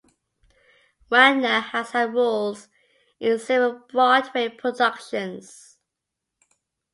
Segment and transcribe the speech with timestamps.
[1.11, 2.69] Wagner has had roles
[3.19, 5.77] in several Broadway productions.